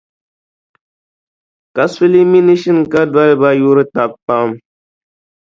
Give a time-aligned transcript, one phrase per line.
[1.75, 4.49] Kasuli mini Shinkadoliba yuri taba pam.